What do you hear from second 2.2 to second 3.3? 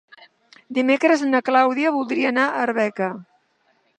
anar a Arbeca.